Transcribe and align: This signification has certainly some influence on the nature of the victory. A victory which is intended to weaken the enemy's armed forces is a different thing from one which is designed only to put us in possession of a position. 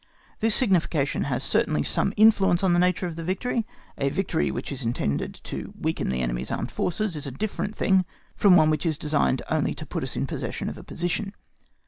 This 0.39 0.55
signification 0.55 1.25
has 1.25 1.43
certainly 1.43 1.83
some 1.83 2.11
influence 2.17 2.63
on 2.63 2.73
the 2.73 2.79
nature 2.79 3.05
of 3.05 3.17
the 3.17 3.23
victory. 3.23 3.67
A 3.99 4.09
victory 4.09 4.49
which 4.49 4.71
is 4.71 4.81
intended 4.81 5.39
to 5.43 5.75
weaken 5.79 6.09
the 6.09 6.23
enemy's 6.23 6.49
armed 6.49 6.71
forces 6.71 7.15
is 7.15 7.27
a 7.27 7.31
different 7.31 7.75
thing 7.75 8.05
from 8.35 8.55
one 8.55 8.71
which 8.71 8.87
is 8.87 8.97
designed 8.97 9.43
only 9.47 9.75
to 9.75 9.85
put 9.85 10.01
us 10.01 10.15
in 10.15 10.25
possession 10.25 10.69
of 10.69 10.77
a 10.79 10.83
position. 10.83 11.35